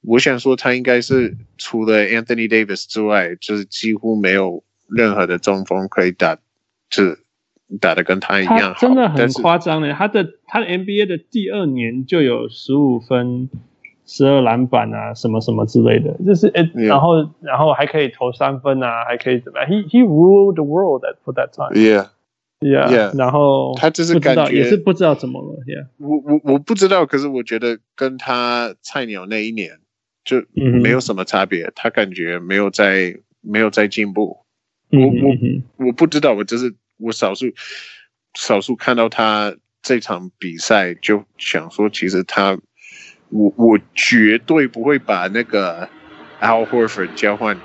[0.00, 6.36] 我想说他应该是除了 Anthony Davis 之外，就是几乎没有任何的中锋可以打，
[6.90, 7.18] 就是
[7.80, 8.80] 打的跟他一样好。
[8.80, 13.48] 真的很夸张的，他的他的 NBA 的第二年就有十五分。
[14.06, 21.72] 十二篮板啊，什么什么之类的，就是诶.然后然后还可以投三分啊，还可以怎么样？He he ruled the world at for that time.
[21.72, 22.08] Yeah,
[22.60, 29.78] Yeah，然后他就是感觉也是不知道怎么了，Yeah，我我我不知道，可是我觉得跟他菜鸟那一年
[30.22, 30.42] 就
[30.82, 34.43] 没有什么差别，他感觉没有在没有在进步。
[34.96, 37.46] 我我我不知道，我只是我少数
[38.34, 42.58] 少数看到他这场比赛就想说，其实他
[43.30, 45.88] 我我绝对不会把那个
[46.40, 47.58] Al Horford 交换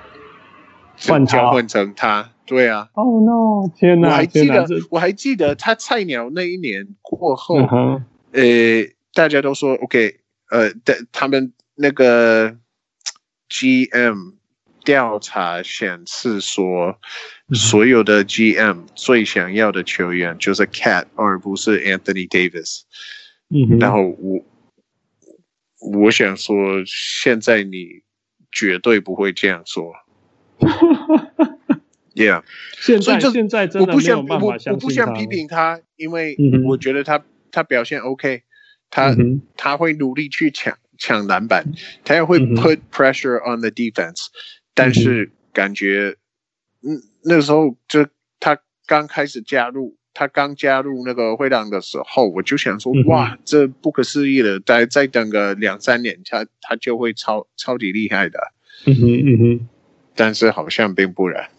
[1.07, 2.31] 换交换成他。
[2.45, 3.69] 对啊，Oh no！
[3.77, 7.57] 天哪，我还记得，我还记得他菜鸟那一年过后，
[8.31, 8.41] 呃，
[9.13, 12.57] 大家都说 OK，呃，的他们那个
[13.51, 14.33] GM
[14.89, 16.99] 调查显示说，
[17.53, 22.81] 所有的 GM 最想要的球员就是 Cat，而不是 Anthony Davis。
[23.49, 24.43] 嗯，然后我
[25.79, 28.01] 我想说，现在你
[28.51, 29.93] 绝对不会这样说。
[32.15, 32.41] Yeah，
[32.81, 34.71] 现在现在真的没有办法相信他。
[34.73, 38.41] 我不想批评他，因为我觉得他他表现 OK，
[38.89, 39.15] 他
[39.55, 41.71] 他会努力去抢抢篮板，
[42.03, 44.25] 他也会 put pressure on the defense，
[44.79, 46.15] 但是感觉
[46.81, 48.05] 嗯那个时候就
[48.39, 58.39] 他刚开始加入，他刚加入那个灰狼的时候，我就想说哇，这不可思议的，再再等个两三年，他他就会超超级厉害的。
[58.85, 59.67] 嗯哼嗯哼，
[60.15, 61.49] 但是好像并不然。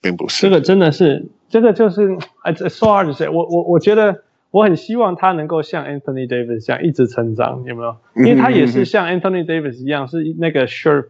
[0.00, 3.28] 并不是这个，真的是这个，就是哎，so hard to say。
[3.28, 7.96] 我我我觉得我很希望他能够像 Anthony Davis 这样一直成长，有没有？
[8.14, 11.08] 因为他也是像 Anthony Davis 一样，是那个 sure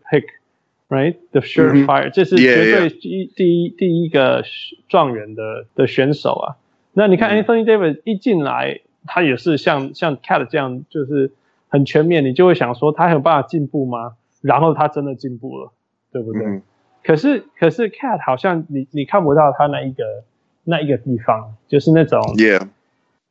[0.89, 4.45] pick，right？The sure fire，这是绝对第一第一第一个
[4.89, 6.57] 状元的的选手啊。
[6.93, 11.33] 那你看 Anthony Davis 一进来，他也是像像 Cat 这样，就是
[11.69, 14.15] 很全面，你就会想说他有办法进步吗？
[14.41, 15.73] 然后他真的进步了，
[16.13, 16.63] 对不对？
[17.05, 20.05] 可是，可是，Cat 好像你你看不到他那一个
[20.65, 22.69] 那一个地方，就是那种，Yeah，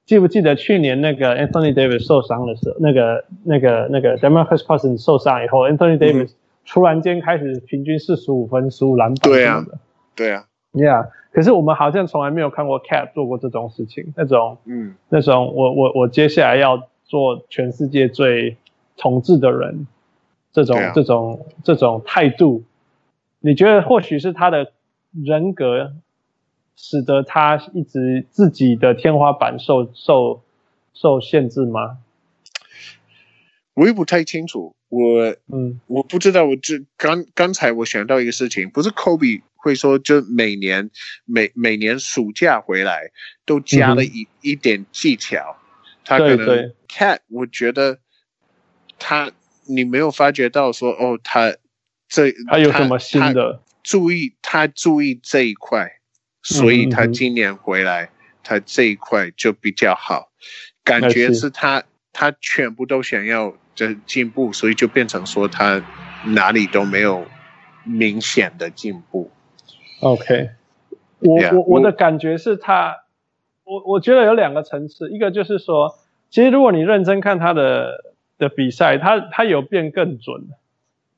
[0.05, 6.31] 记不记得去年那个 Anthony Davis 受伤的时候，那个那个那个 Demarcus Cousins 受伤以后，Anthony Davis
[6.67, 9.65] 突然间开始平均四十五分、十五篮板，对啊，
[10.15, 11.09] 对啊，Yeah。
[11.31, 18.57] 可是我们好像从来没有看过 Cat 做过这种事情，那种，嗯，那种我我我接下来要做全世界最
[18.97, 19.87] 统治的人，
[20.51, 22.63] 这种、啊、这种这种态度。
[23.39, 24.71] 你觉得或许是他的
[25.11, 25.93] 人格，
[26.75, 30.41] 使得他一直自己的天花板受受
[30.93, 31.99] 受限制吗？
[33.75, 36.45] 我也不太清楚，我嗯，我不知道。
[36.45, 40.89] 我这刚刚才我想到一个事情，不是 Kobe 会说，就每年
[41.25, 43.11] 每每年暑假回来
[43.45, 45.57] 都加了一、嗯、一点技巧。
[46.03, 47.99] 他可能 Cat，我觉得
[48.97, 49.31] 他
[49.65, 51.55] 你没有发觉到说哦他。
[52.09, 53.61] 这他有什么新的？
[53.83, 55.99] 注意，他注意这一块，
[56.41, 58.09] 所以他今年回来，嗯、
[58.43, 60.31] 他这一块就比较好。
[60.85, 65.81] 感觉是他，他全部都想要这进步，所以就变成说他
[66.35, 67.23] 哪里都没有
[67.85, 69.29] 明显的进步。
[70.01, 70.49] OK，
[71.19, 73.03] 我 yeah, 我我的感觉是他，
[73.63, 75.95] 我我觉得有两个层次，一个就是说，
[76.29, 78.03] 其实如果你认真看他的
[78.37, 80.49] 的比赛，他他有变更准。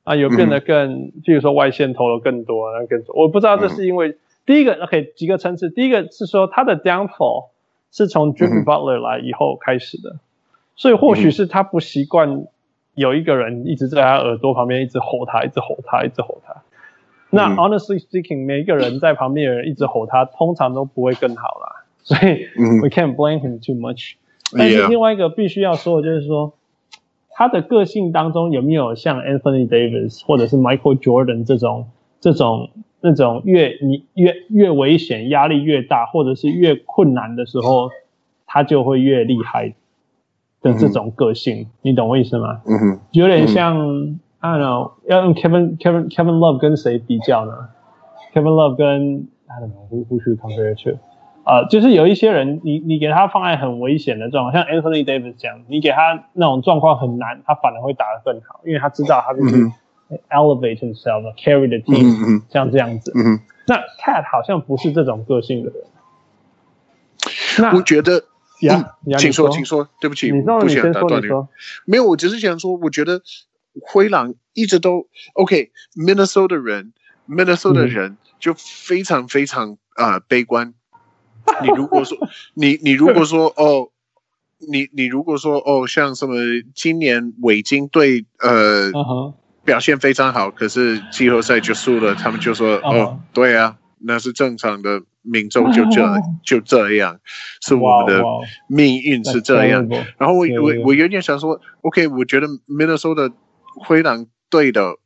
[0.02, 3.14] 啊，有变得更，嗯、譬如说外线投了更多，然后更准。
[3.14, 5.68] 我不知道这是因为、嗯、第一个，OK，几个层次。
[5.68, 7.50] 第一个是说他的 downfall
[7.92, 10.20] 是从 Jimmy Butler 来以后开始的，嗯、
[10.80, 12.46] 所以或许是他不习惯
[12.94, 16.62] 有一个人一直在他耳朵旁边一直吼他，一直吼他，一直吼他。
[17.28, 21.84] 那、嗯、honestly speaking，每一个人在旁边的人一直吼他，通常都不会更好啦。
[22.02, 24.14] 所以、嗯、we can't blame him too much。
[24.56, 26.54] 但是另外一个必须要说的就是说。
[27.32, 31.88] 他的个性当中有没有像 Anthony Davis 或者是 Michael Jordan 这种
[32.20, 32.68] 这种
[33.00, 37.88] 那种越你越越危险、压力越大，或者是越困难的时候，
[38.46, 39.72] 他就会越厉害
[40.62, 42.60] 的这种个性，嗯、你懂我意思吗？
[42.66, 47.52] 嗯哼，有点像、嗯、I don't know，要用 Kevin Kevin Kevin Love 跟谁比较呢
[48.34, 50.98] ？Kevin Love 跟 I don't know who who should compare to？
[51.42, 59.56] 呃，就是有一些人，你你给他放在很危险的状况，像 Anthony Davis 这样，你给他那种状况很难，他反而会打得更好，因为他知道他就是
[60.28, 63.10] elevate himself，carry the team，像这样子。
[63.16, 65.82] 嗯，那 Cat 好像不是这种个性的人。
[67.58, 68.22] 那我觉得，
[68.60, 71.26] 呀，请说，请说，对不起，你不想打断你。
[71.84, 73.22] 没有，我只是想说，我觉得
[73.82, 76.92] 灰狼一直都 OK，Minnesota 人
[77.28, 80.74] ，Minnesota 人就非常非常啊悲观。
[81.62, 82.18] 你如果说
[82.54, 83.90] 你你如果说哦，
[84.58, 86.34] 你你如果说哦，像什么
[86.74, 89.34] 今年维京队呃、uh -huh.
[89.64, 92.98] 表现非常好，可是季后赛就输了，他们就说、uh -huh.
[92.98, 96.02] 哦，对啊，那是正常的，明州就这
[96.42, 97.18] 就这样，
[97.60, 98.24] 是我们的
[98.68, 99.88] 命运是这样。
[100.18, 103.32] 然后我我我有点想说，OK，我觉得 Minnesota
[103.84, 104.96] 灰狼队的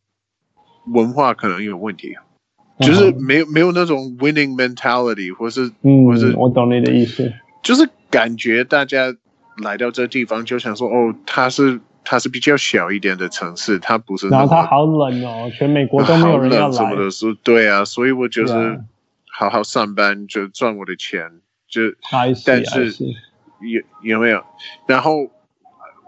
[0.92, 2.14] 文化可能有问题，
[2.80, 9.14] 就是没有没有那种 winning mentality，或是嗯或是我懂你的意思，就是感觉大家
[9.62, 11.80] 来到这地方就想说，哦，它是。
[12.06, 14.28] 它是比较小一点的城市，它不是。
[14.28, 16.74] 然后它好冷哦，全美国都没有人要来。
[16.74, 18.78] 什么的是，对啊，所以我就是
[19.36, 21.80] 好好上班，就赚我的钱，就。
[22.46, 22.94] 但是
[23.60, 24.44] 有有没有？
[24.86, 25.28] 然后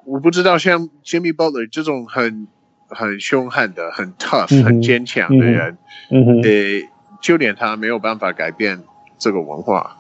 [0.04, 2.46] 我不知道，像 Jimmy Butler 这种很
[2.88, 5.76] 很凶悍的、很 tough、嗯、很坚强的人，
[6.10, 6.88] 嗯哼，呃，
[7.20, 8.84] 就连他没有办法改变
[9.18, 9.96] 这个文化，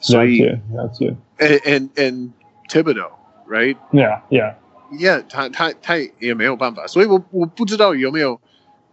[0.00, 1.14] 所以了解。
[1.38, 2.30] And and and
[2.68, 4.54] Thibodeau，right？Yeah，yeah。
[4.88, 8.40] Yeah，他他他也没有办法，所以我我不知道有没有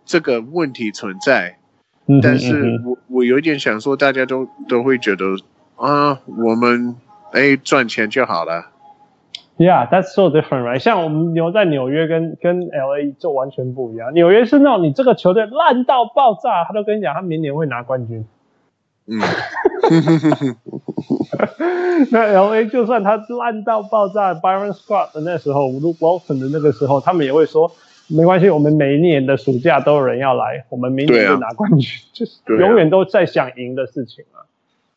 [0.05, 1.59] 这个问题存在，
[2.05, 5.25] 嗯、但是我我有点想说，大家都都会觉得
[5.75, 6.95] 啊，我们
[7.31, 8.65] 哎赚钱就好了。
[9.57, 10.79] Yeah，that's so different, right？
[10.79, 14.11] 像我们留在纽约跟跟 LA 就完全不一样。
[14.13, 18.25] 纽约是那种你这个球队烂到爆炸，他都跟你讲他明年会拿冠军。
[19.05, 19.19] 嗯，
[22.09, 27.71] 那 L A 就算他烂到爆炸，Byron Scott 的那时候，Luke Walton 的那个时候，他们也会说
[28.07, 34.45] 没关系，我们每一年的暑假都有人要来，我们明年就拿冠军， 啊、就是永远都在想赢的事情啊。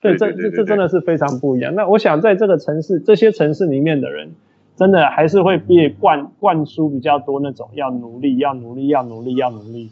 [0.00, 1.74] 对，这这这真的是非常不一样。
[1.74, 4.34] 那我想在这个城市，这些城市里面的人，
[4.76, 9.90] 真的还是会被灌灌输比较多那种要努力，要努力，要努力，要努力。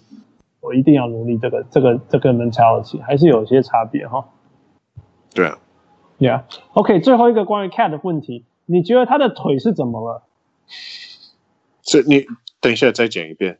[0.60, 4.26] 我一定要努力，这个这个这个 mentality 还是有些差别哈。
[5.34, 5.58] 对啊
[6.18, 10.22] ，Yeah，OK，最后一个关于 Cat 的问题，你觉得他的腿是怎么了？
[11.82, 12.26] 这你
[12.64, 13.58] 等一下再讲一遍。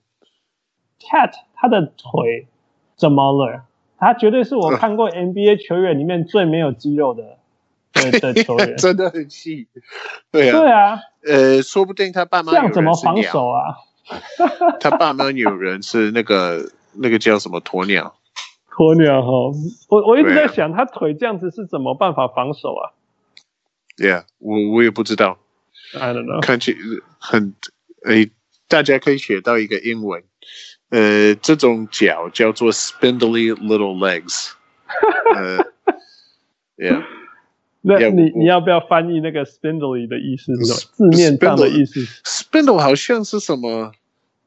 [0.98, 2.48] Cat 他的腿
[2.96, 3.64] 怎么了？
[3.98, 7.38] 他绝对是我看过 NBA 球员里面最没有肌肉的
[8.42, 9.68] 球员，真的很细。
[10.30, 13.76] 对啊，对啊，呃，说不定他爸妈这样怎么防守啊？
[14.80, 16.70] 他爸妈有人是那个。
[16.96, 18.14] 那个叫什么鸵鸟？
[18.70, 19.28] 鸵鸟哈，
[19.88, 22.94] 我我一直在想，他腿这样子是怎么办法防守啊
[23.96, 25.38] ？Yeah，我我也不知道。
[25.98, 26.40] I don't know。
[26.40, 26.76] 看起
[27.18, 27.52] 很
[28.05, 28.30] 诶，
[28.68, 30.22] 大家可以学到一个英文，
[30.90, 34.50] 呃，这种脚叫做 spindly little legs。
[35.34, 35.58] 呃，
[36.76, 37.04] Yeah。
[37.86, 40.56] 那你你要不要翻译那个 spindly 的意思？
[40.56, 43.92] 字面上的意思？Spindle 好像是什么？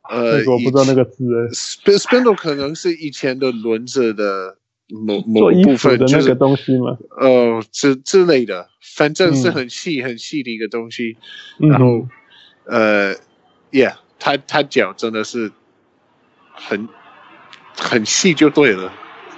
[0.09, 1.24] 呃， 我不知道那个字。
[1.51, 4.57] Spindle 可能是以前的轮子的
[4.89, 6.97] 某 某部分，的那个东西吗？
[7.20, 11.15] 哦，之之类的，反正是很细很细的一个东西。
[11.59, 12.07] 然后，
[12.65, 13.13] 呃
[13.72, 15.51] ，Yeah，他他脚真的是
[16.53, 16.88] 很
[17.76, 18.91] 很细就对了。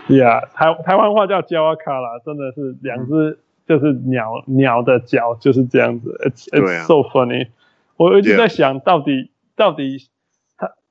[0.08, 6.20] Yeah，台台湾话叫胶卡啦，真的是两只就是鸟鸟的脚就是这样子。
[6.24, 7.50] It's it's so funny。
[7.98, 10.08] 我一直在想到底到底。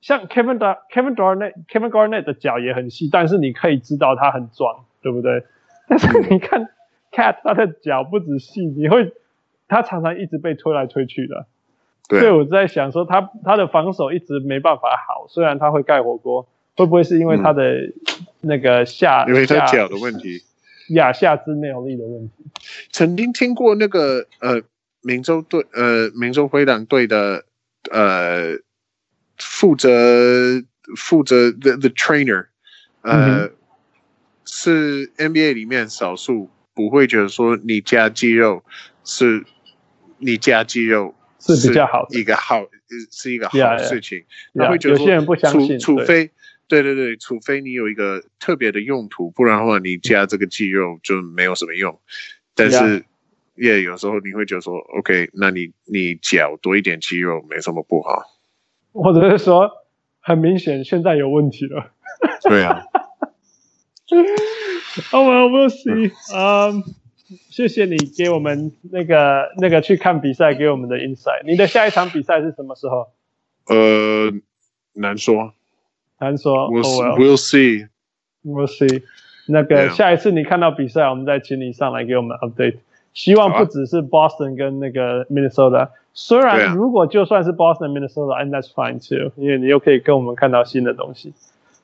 [0.00, 5.42] 像 Kevin Dar Kevin Garnett Kevin Garnett 的脚也很细，但是你可以知道他很壮，对不对？
[5.88, 6.68] 但是你看
[7.10, 9.12] Cat 他的脚不止细，你会
[9.66, 11.46] 他常常一直被推来推去的。
[12.08, 17.92] 对，所以我在想说他他的防守一直没办法好，虽然他会盖火锅，会不会是因为他的
[18.42, 20.42] 那个下、嗯、因为他脚的问题，
[20.94, 22.32] 亚下肢没有力的问题？
[22.90, 24.62] 曾经听过那个呃，
[25.02, 27.44] 明州队呃，明州灰狼队的
[27.92, 28.58] 呃。
[29.40, 30.60] 负责
[30.96, 32.46] 负责 the the trainer，
[33.02, 33.52] 呃，嗯、
[34.44, 38.64] 是 NBA 里面少数不会觉得说你加肌肉
[39.04, 39.44] 是，
[40.18, 42.66] 你加肌肉是比较好的一个好
[43.10, 44.24] 是一个好事情。
[44.54, 44.70] 他 yeah, yeah.
[44.70, 46.30] 会觉得，有些人不相信，除除非
[46.66, 51.98] 对对对，除非你有一个特别的用途，不然的话你加这个肌肉就没有什么用。
[52.54, 53.04] 但是
[53.54, 58.22] 也.有时候你会觉得说，OK，那你你脚多一点肌肉没什么不好。
[58.92, 59.70] 或者是说，
[60.20, 61.92] 很明显现在有问题了。
[62.42, 62.82] 对啊。
[65.12, 66.10] Oh well, we'll see.
[66.34, 66.82] 嗯，
[67.50, 71.42] 谢谢你给我们那个那个去看比赛给我们的 insight。
[71.44, 73.08] 你的下一场比赛是什么时候？
[73.66, 74.32] 呃，
[74.94, 75.52] 难说。
[76.18, 76.70] 难说。
[76.70, 77.88] We'll we'll see.
[78.44, 79.02] We'll see.
[79.46, 82.78] 那个下一次你看到比赛，我们再请你上来给我们 update。
[83.14, 85.88] 希望不只是 Boston 跟那个 Minnesota。
[86.14, 91.32] 虽然如果就算是 Boston、Minnesota，and that's fine too，因为你又可以跟我们看到新的东西，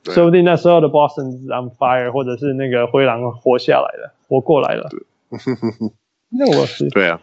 [0.03, 4.89] 说不定那时候的 Boston on fire，或者是那个灰狼活下来了，活过来了。
[6.29, 7.21] 那我是对啊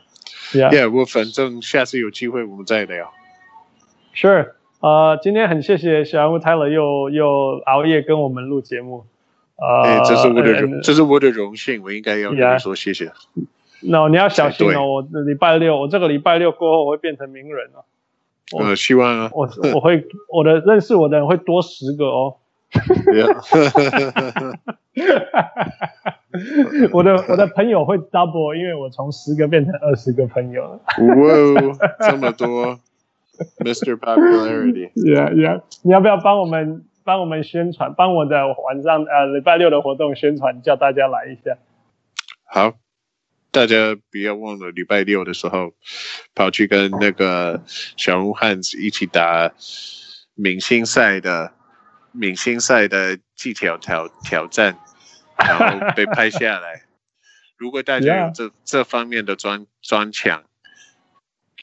[0.53, 3.13] ，Yeah，我反正下次有机会我们再聊。
[4.15, 9.05] Sure，呃，今天很谢谢小人物 Tyler 又又熬夜跟我们录节目，
[9.57, 13.13] 呃，这是我的荣，这是我的荣幸，我应该要跟你说谢谢。
[13.81, 17.85] No，你要小心哦，我礼拜六，我这个礼拜六过后我会变成名人了。
[18.53, 22.37] 我希望啊，我我会我的认识我的人会多十个哦。
[26.93, 30.81] 我的我的朋友会 double，因为我从十个变成二十个朋友了。
[30.99, 32.81] 哇，这么多
[33.59, 33.99] ，Mr.
[33.99, 41.59] Popularity，Yeah Yeah，你要不要帮我们帮我们宣传，帮我的晚上呃礼拜六的活动宣传，叫大家来一下。
[42.45, 42.73] 好，
[43.51, 45.73] 大家不要忘了礼拜六的时候
[46.35, 49.53] 跑去跟那个小人物汉子一起打
[50.35, 51.53] 明星赛的
[52.13, 54.79] 明星赛的技巧挑挑战。
[55.43, 56.83] 然后被拍下来。
[57.57, 60.45] 如果大家有这.这方面的专专长，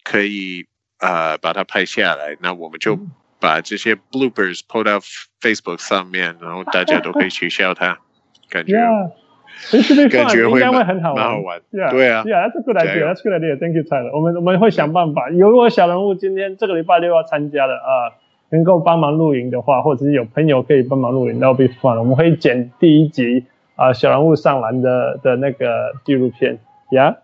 [0.03, 0.65] 可以
[0.99, 2.99] 呃把它拍下来，那我们就
[3.39, 4.99] 把这些 bloopers po 到
[5.39, 7.99] Facebook 上面，然后大家都可以取笑它。
[8.49, 10.11] 感觉，yeah.
[10.11, 11.23] 感觉会应该会很好玩。
[11.23, 11.61] 蛮好玩。
[11.71, 11.91] Yeah.
[11.91, 12.23] 对啊。
[12.25, 13.05] Yeah, that's a good idea.
[13.05, 13.57] That's a good idea.
[13.57, 14.11] Thank you, Tyler.
[14.13, 15.29] 我们我们会想办法。
[15.29, 18.17] 如果小人物今天这个礼拜六要参加的啊，
[18.51, 21.99] 能够帮忙录影的话，或者是有朋友可以帮忙录影，that'll be fun.
[21.99, 23.45] 我们会剪第一集。
[23.75, 26.59] 啊，小人物上篮的的那个纪录片
[26.91, 27.17] 呀，yeah?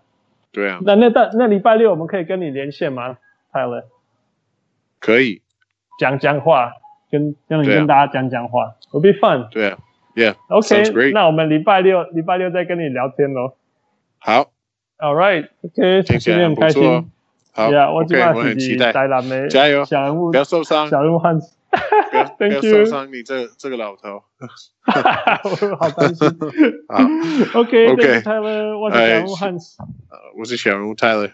[0.54, 3.18] 对啊，那那那那礼拜六我们可以跟你连线吗
[3.52, 3.84] ，Tyler？
[5.02, 5.42] 可以，
[6.00, 6.76] 讲讲话，
[7.12, 9.50] 跟让你跟大家讲讲话，will be fun。
[9.50, 9.78] 对啊
[10.16, 13.56] ，Yeah，OK，那我们礼拜六礼拜六再跟你聊天喽。
[14.18, 14.52] 好
[14.98, 17.12] ，All right，OK，今天很开心。
[17.56, 18.92] 好，Yeah，我今晚很期待，
[19.50, 21.52] 加油，小人物不要受伤，小人物汉子。
[22.38, 24.22] 不要， 不要受伤你这这个老头。
[25.44, 26.28] 我 好担心。
[26.88, 29.76] 好，OK，OK，Tyler，我是小人物 Hans。
[30.38, 31.32] 我是小人物 Tyler。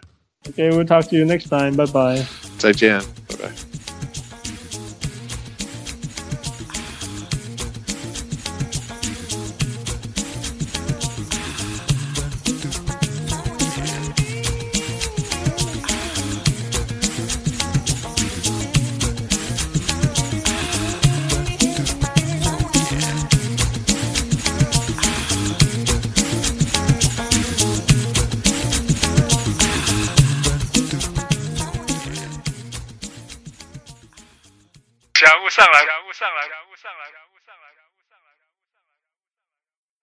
[0.50, 1.76] OK，we'll talk to you next time。
[1.76, 2.24] 拜拜。
[2.58, 3.71] 再见，拜拜。
[36.22, 37.31] 上篮，小人物上来，